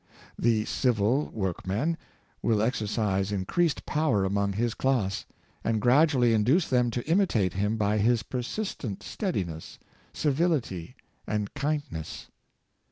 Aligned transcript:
The 0.35 0.65
civil 0.65 1.27
workman 1.29 1.95
will 2.41 2.63
exercise 2.63 3.31
increased 3.31 3.85
power 3.85 4.25
among 4.25 4.53
his 4.53 4.73
class, 4.73 5.27
and 5.63 5.79
grad 5.79 6.09
ually 6.09 6.33
induce 6.33 6.67
them 6.67 6.89
to 6.89 7.07
imitate 7.07 7.53
him 7.53 7.77
by 7.77 7.99
his 7.99 8.23
persistent 8.23 9.03
steadiness, 9.03 9.77
civility 10.11 10.95
and 11.27 11.53
kindness. 11.53 12.31